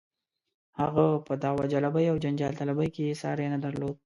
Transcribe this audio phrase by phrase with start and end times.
[0.79, 3.95] هغه په دعوه جلبۍ او جنجال طلبۍ کې یې ساری نه درلود.